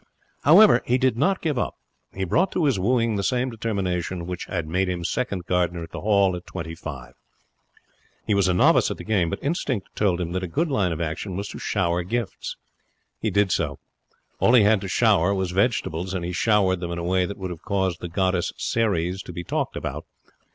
However, 0.41 0.81
he 0.83 0.97
did 0.97 1.15
not 1.15 1.43
give 1.43 1.59
up. 1.59 1.75
He 2.11 2.23
brought 2.23 2.51
to 2.53 2.65
his 2.65 2.79
wooing 2.79 3.17
the 3.17 3.23
same 3.23 3.51
determination 3.51 4.25
which 4.25 4.45
had 4.45 4.67
made 4.67 4.89
him 4.89 5.03
second 5.05 5.45
gardener 5.45 5.83
at 5.83 5.91
the 5.91 6.01
Hall 6.01 6.35
at 6.35 6.47
twenty 6.47 6.73
five. 6.73 7.13
He 8.25 8.33
was 8.33 8.47
a 8.47 8.53
novice 8.55 8.89
at 8.89 8.97
the 8.97 9.03
game, 9.03 9.29
but 9.29 9.37
instinct 9.43 9.89
told 9.95 10.19
him 10.19 10.31
that 10.31 10.41
a 10.41 10.47
good 10.47 10.69
line 10.71 10.91
of 10.91 11.01
action 11.01 11.35
was 11.37 11.49
to 11.49 11.59
shower 11.59 12.01
gifts. 12.01 12.57
He 13.19 13.29
did 13.29 13.51
so. 13.51 13.77
All 14.39 14.55
he 14.55 14.63
had 14.63 14.81
to 14.81 14.87
shower 14.87 15.35
was 15.35 15.51
vegetables, 15.51 16.15
and 16.15 16.25
he 16.25 16.31
showered 16.31 16.79
them 16.79 16.89
in 16.89 16.97
a 16.97 17.03
way 17.03 17.27
that 17.27 17.37
would 17.37 17.51
have 17.51 17.61
caused 17.61 18.01
the 18.01 18.09
goddess 18.09 18.51
Ceres 18.57 19.21
to 19.21 19.31
be 19.31 19.43
talked 19.43 19.75
about. 19.75 20.05